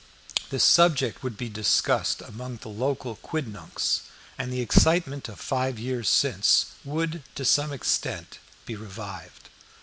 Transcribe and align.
The 0.49 0.59
subject 0.59 1.21
would 1.21 1.37
be 1.37 1.47
discussed 1.47 2.23
among 2.23 2.57
the 2.57 2.69
local 2.69 3.17
quidnuncs, 3.17 3.99
and 4.35 4.51
the 4.51 4.59
excitement 4.59 5.29
of 5.29 5.39
five 5.39 5.77
years 5.77 6.09
since 6.09 6.71
would 6.83 7.21
to 7.35 7.45
some 7.45 7.71
extent 7.71 8.39
be 8.65 8.75
revived. 8.75 9.49